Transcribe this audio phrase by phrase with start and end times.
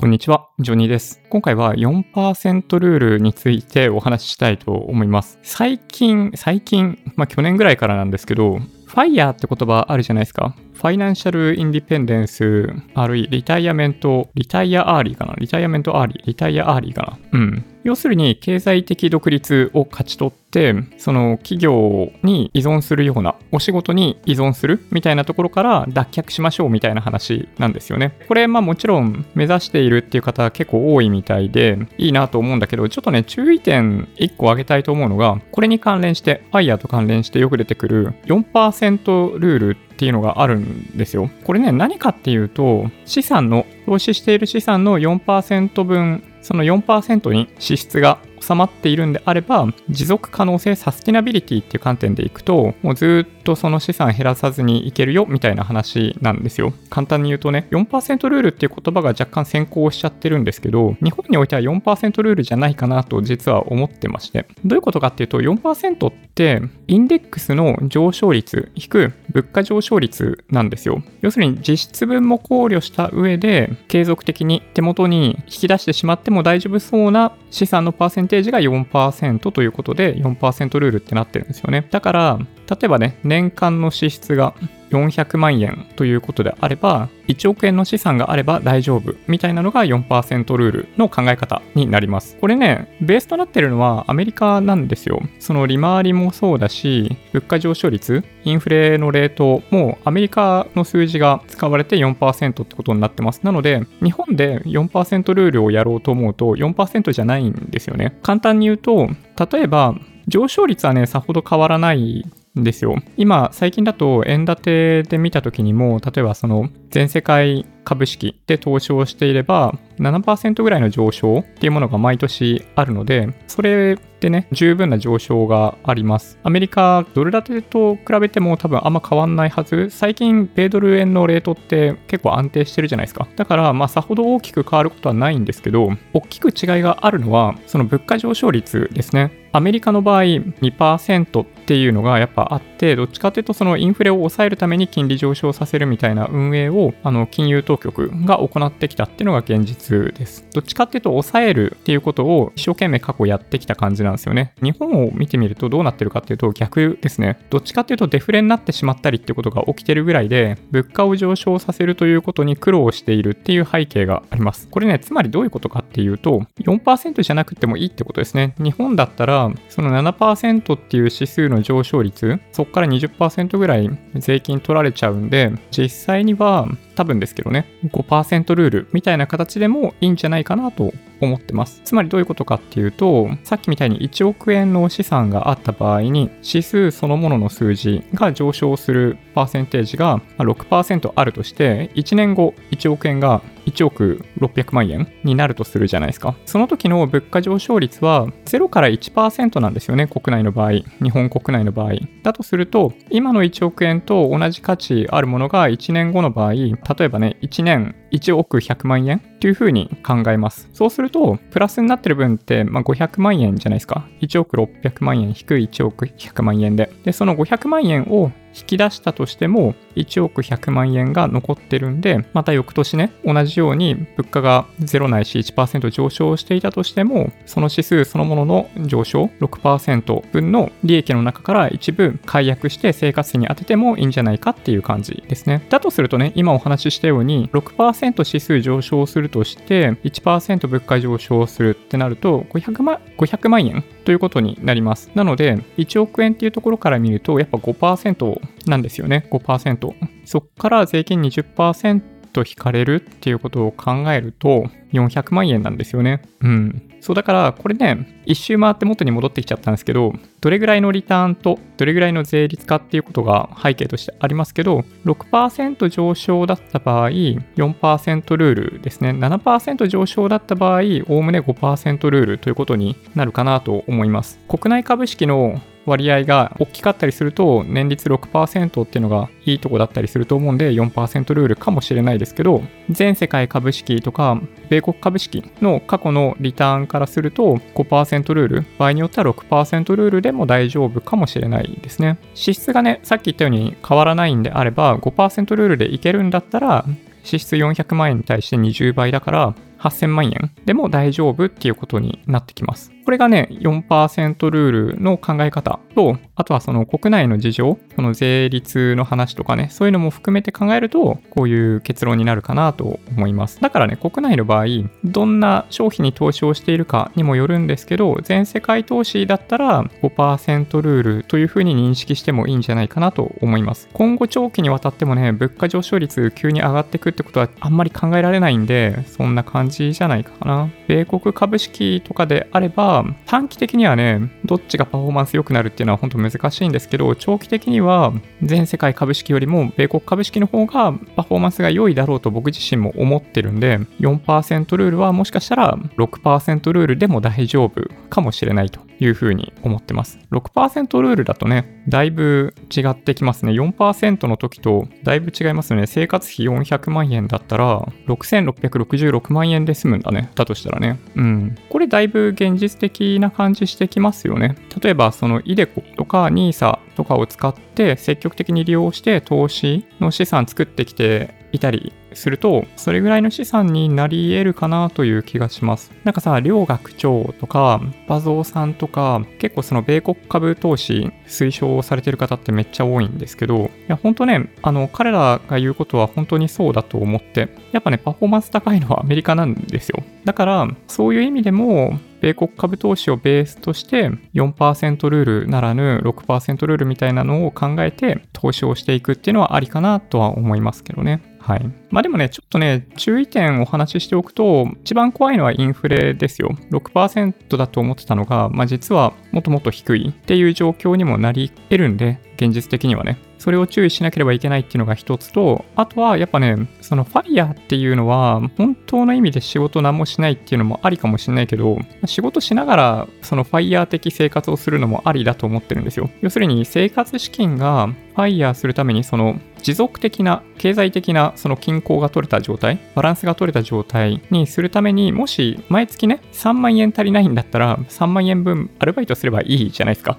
[0.00, 1.20] こんにちは、ジョニーです。
[1.28, 5.38] 今回は4%ルールについてお話ししたいと思います。
[5.42, 10.54] 最近、最近、まあ去年ぐらいからなんですけど、 FIRE って言葉あるじゃないですか。
[10.80, 15.34] financial independence、あるい retirement、retire early かな？
[15.36, 17.38] retirement early、retire early かな？
[17.38, 17.64] うん。
[17.84, 28.18] 要するに経済的独立を勝ち取って、その企業に依存するような、お仕事に依存するみたいなところから脱却しましょうみたいな話なんですよね。
[28.26, 41.28] これ、まあもちろん目指しているっていう方結構多いみたいで、いいなと思うんだけど、ちょっとね、注意点1個挙げたいと思うのが、これに関連して、FIRE と関連してよく出てくる4%ルールっていうのがあるんですよ。
[41.44, 56.72] これね、何かっていうと、資産の、投資している資産の4%分、その4%に支出が収まっているんであれば、持続可能性、サスティナビリティっていう観点でいくと、もうずっとその資産減らさずにいけるよみたいな話なんですよ。
[56.88, 64.46] 簡単に言うとね、4%ルールっていう言葉が若干先行しちゃってるんですけど、日本においては4%ルールじゃないかなと実は思ってまして。
[64.64, 71.02] どういうことかっていうと、4%ってインデックスの上昇率引く物価上昇率なんですよ。
[71.20, 81.86] 要するに実質分も考慮した上で、継続的に手元に引き出してしまっても大丈夫そうな資産のパーセンテージが4%ということで4%ルールってなってるんですよね。
[81.90, 82.38] だから、
[82.70, 84.54] 例えばね、年間の支出が
[84.90, 92.36] 400万円ということであれば、1億円の資産があれば大丈夫みたいなのが4%ルールの考え方になります。
[92.40, 95.20] これね、ベースとなってるのはアメリカなんですよ。
[95.38, 103.40] その利回りもそうだし、物価上昇率、インフレのレートもアメリカの数字が使われて4%ってことになってます。
[103.42, 108.18] なので、日本で4%ルールをやろうと思うと4%じゃないんですよね。
[108.22, 109.08] 簡単に言うと、
[109.52, 109.94] 例えば、
[110.28, 112.24] 上昇率はね、さほど変わらない
[112.56, 112.96] ですよ。
[113.16, 126.38] 今、最近だと円建てで見た時にも、例えばその全世界株式で投資をしていれば7%ぐらいの上昇っていうものが毎年あるので、それでね、十分な上昇があります。
[126.42, 129.88] アメリカ、ドル建てと比べても多分あんま変わんないはず。
[129.90, 133.26] 最近、米ドル円のレートって結構安定してるじゃないですか。
[133.36, 139.32] だから、まあ、さほど大きく変わることはないんですけど、大きく違いがあるのは、その物価上昇率ですね。
[139.52, 150.46] アメリカの場合2%っていうのがやっぱあって、どっちかというとそのインフレを抑えるために金利上昇させるみたいな運営をあの金融当局が行ってきたっていうのが現実です。
[150.52, 154.54] どっちかっていうと抑えるっていうことを一生懸命過去やってきた感じなんですよね。
[154.62, 157.38] 日本を見てみるとどうなってるかっていうと逆ですね。
[157.50, 164.68] どっちかっていうとデフレになってしまったりっていうことが起きてるぐらいで、物価を上昇させるということに苦労しているっていう背景があります。
[164.68, 168.54] これね、つまりどういうことかっていうと、4%じゃなくてもいいってことですね。
[168.58, 176.68] 日本だったら、その7%っていう指数の上昇率、そこから20%ぐらい税金取られちゃうんで、実際には
[177.00, 181.80] 多分ですけどね、5%ルールみたいな形でもいいんじゃないかなと思ってます。
[181.82, 193.40] つまりどういうことかっていうと、さっきみたいに1億円の資産があった場合に、指数そのものの数字が上昇するパーセンテージが6%あるとして、1年後1億円が
[193.70, 196.34] 1億600万円になるとするじゃないですか。
[196.46, 200.72] その時の物価上昇率は0から1%なんですよね、国内の場合。
[201.02, 201.92] 日本国内の場合。
[202.22, 210.68] だとすると、今の1億円と同じ価値あるものが1年後の場合、例えばね、1年1億100万円っていうふうに考えます。
[210.72, 214.06] そうすると、プラスになってる分って、まあ、500万円じゃないですか。
[214.20, 216.92] 1億600万円引く1億100万円で。
[217.04, 235.64] で、その500万円を引き出したとしても1億100万円が残ってるんで、また翌年ね、同じように物価が0ないし1%上昇していたとしても、その指数そのものの上昇6%分の利益の中から一部解約して生活費に当ててもいいんじゃないかっていう感じですね。
[235.68, 245.10] だとするとね、今お話ししたように6%指数上昇するとして1%物価上昇するってなると500万 ,500 万円ということになります。
[245.14, 249.26] なので、1億円っていうところから見ると、やっぱ5%なんですよね。
[249.30, 249.94] 5%。
[250.24, 252.02] そっから税金20%
[252.36, 256.22] 引かれるっていうことを考えると、400万円なんですよね。
[256.40, 256.82] うん。
[257.00, 269.10] そうだから、これね、一周回って元に戻ってきちゃったんですけど、どれぐらいのリターンとどれぐらいの税率かっていうことが背景としてありますけど、6%上昇だった場合、4%ルールですね。
[269.10, 274.38] 7%上昇だった場合、おおむね5%ルールということになるかなと思います。
[274.48, 292.18] 国内株式の割合が大きかったりすると、年率6%っていうのがいいとこだったりすると思うんで、4%ルールかもしれないですけど、全世界株式とか、米国株式の過去のリターンからすると、5%ルール、場合によっては6%ルールでも大丈夫かもしれないですね。
[292.34, 296.84] 支出がね、さっき言ったように変わらないんであれば、5%ルールでいけるんだったら、
[297.24, 302.92] 支出400万円に対して20倍だから、8000万円でも大丈夫っていうことになってきます。
[303.04, 313.60] これがね、4%ルールの考え方と、あとはその国内の事情、その税率の話とかね、そういうのも含めて考えると、こういう結論になるかなと思います。
[313.60, 314.66] だからね、国内の場合、
[315.02, 323.88] どんな商品に投資をしているかにもよるんですけど、全世界投資だったら5%ルールというふうに認識してもいいんじゃないかなと思います。
[323.92, 330.70] 今後長期にわたってもね、物価上昇率急に上がってくってことはあんまり考えられないんで、そんな感じじじゃないかな。
[330.88, 338.12] 米国株式とかであれば、短期的にはね、どっちがパフォーマンス良くなるっていうのは本当難しいんですけど、長期的には
[338.42, 350.18] 全世界株式よりも米国株式の方がパフォーマンスが良いだろうと僕自身も思ってるんで、4%ルールはもしかしたら6%ルールでも大丈夫かもしれないというふうに思ってます。
[350.30, 353.52] 6%ルールだとね、だいぶ違ってきますね。
[353.52, 355.86] 4%の時とだいぶ違いますよね。
[355.86, 360.30] 生活費400万円だったら、6666万円で済むんだね。
[360.34, 361.00] だとしたらね。
[361.16, 361.54] うん。
[361.68, 364.56] これだいぶ現実的な感じしてきますよね。
[364.82, 375.92] 例えば、そのイデコとか NISA とかを使って積極的に利用して投資の資産作ってきていたりすると、それぐらいの資産になり得るかなという気がします。
[376.04, 390.02] なんかさ、両学長とか、バゾーさんとか、結構その米国株投資推奨されてる方ってめっちゃ多いんですけど、いや、ほんとね、あの、彼らが言うことは本当にそうだと思って、やっぱね、パフォーマンス高いのはアメリカなんですよ。
[390.24, 401.29] だから、そういう意味でも、米国株投資をベースとして4%ルールならぬ6%ルールみたいなのを考えて投資をしていくっていうのはありかなとは思いますけどね。
[401.40, 401.72] はい。
[401.90, 406.50] まあでもね、ちょっとね、注意点お話ししておくと、一番怖いのはインフレですよ。
[406.70, 413.18] 6%だと思ってたのが、まあ実はもっともっと低いっていう状況にもなり得るんで、現実的にはね。
[413.40, 426.10] それを注意しなければいけないっていうのが一つと、あとはやっぱね、そのファイヤーっていうのは、本当の意味で仕事何もしないっていうのもありかもしれないけど、仕事しながらそのファイヤー的生活をするのもありだと思ってるんですよ。
[426.20, 440.18] 要するに生活資金がファイヤーするためにその持続的な経済的なその均衡が取れた状態、バランスが取れた状態にするためにもし毎月ね、3万円足りないんだったら3万円分アルバイトすればいいじゃないですか。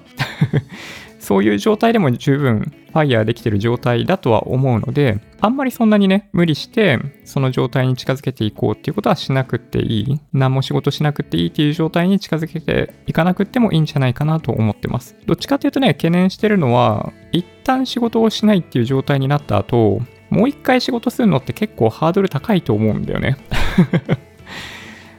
[1.22, 10.20] そういう状態でも十分ファイヤーできてる状態だとは思うので、あんまりそんなにね、無理して、その状態に近づけていこうっていうことはしなくていい。
[10.32, 15.14] 何も仕事しなくていいっていう状態に近づけていかなくてもいいんじゃないかなと思ってます。
[15.24, 23.36] どっちかっていうとね、懸念してるのは、一旦仕事をしないっていう状態になった後、もう一回仕事するのって結構ハードル高いと思うんだよね。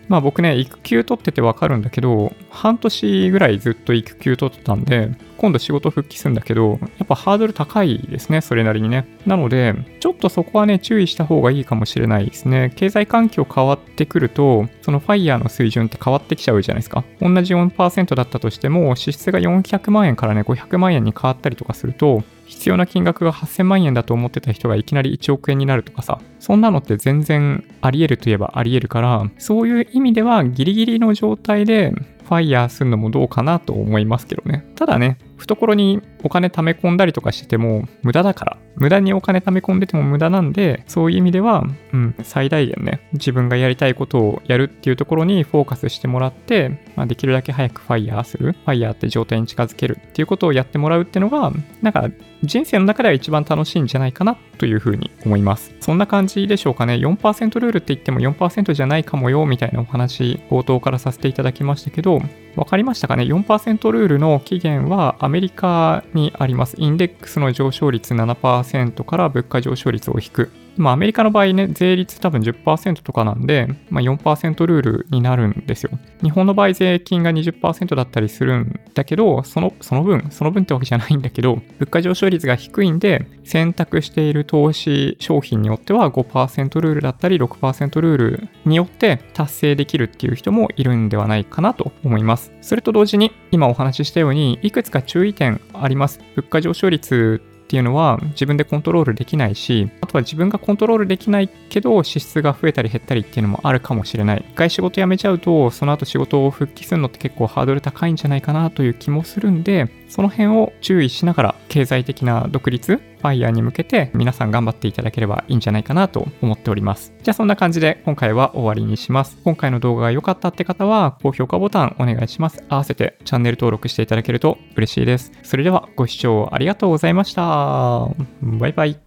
[0.07, 9.07] まあ僕ね、育休取っててわかるんだけど、半年ぐらいずっと育休取ってたんで、今度仕事復帰するんだけど、やっぱハードル高いですね、それなりにね。
[9.25, 12.71] なので、ちょっとそこはね、注意した方がいいかもしれないですね。
[12.75, 17.03] 経済環境変わってくると、そのファイヤーの水準って変わってきちゃうじゃないですか。
[17.21, 31.91] 同じ4%だったとしても、支出が400万円からね、500万円に変わったりとかすると、必要な金額が8000万円だと思ってた人がいきなり1億円になるとかさ、そんなのって全然あり得るといえばあり得るから、そういう意味ではギリギリの状態で
[32.23, 34.65] ファイヤーするのもどうかなと思いますけどね。
[34.75, 38.57] ただね、懐にお金貯め込んだりとかしてても無駄だから。
[38.75, 41.63] 無駄にお金貯め込んでても無駄なんで、そういう意味では、
[41.93, 52.09] うん、最大限ね、自分がやりたいことをやるっていうところにフォーカスしてもらって、まあ、できるだけ早くファイヤーする、ファイヤーって状態に近づけるっていうことをやってもらうっていうのが、なんか
[52.43, 55.72] 人生の中では一番楽しいんじゃないかなというふうに思います。
[55.83, 56.93] そんな感じでしょうかね。
[56.93, 62.21] 4%ルールって言っても4%じゃないかもよみたいなお話、冒頭からさせていただきましたけど、
[62.55, 66.75] わかりましたかね ?4% ルールの期限はアメリカにあります。
[66.79, 70.51] インデックスの上昇率7%から物価上昇率を引く。
[70.77, 75.91] まあ、アメリカの場合ね、税率多分10%とかなんで、まあ、4%ルールになるんですよ。
[76.21, 92.51] 日本の場合、税金が20%だったりするんだけど、その、その分、その分ってわけじゃないんだけど、物価上昇率が低いんで、選択している投資商品によっては5%ルールだったり6%ルールによって達成できるっていう人もいるんではないかなと思います。
[92.61, 96.19] それと同時に、今お話ししたように、いくつか注意点あります。
[96.35, 97.41] 物価上昇率
[97.73, 104.45] っていうのは自分でコントロールできないし、あとは自分がコントロールできないけど支出が増えたり減ったりっていうのもあるかもしれない。
[104.47, 117.13] 一回仕事辞めちゃうと、その後仕事を復帰するのって結構ハードル高いんじゃないかなという気もするんで、その辺を注意しながら経済的な独立、ファイヤーに向けて皆さん頑張っていただければいいんじゃないかなと思っております。
[117.23, 119.37] じゃあそんな感じで今回は終わりにします。
[119.45, 122.61] 今回の動画が良かったって方は高評価ボタンお願いします。
[122.67, 125.31] 合わせてチャンネル登録していただけると嬉しいです。
[125.41, 128.09] それではご視聴ありがとうございました。
[128.41, 128.99] バイバイ。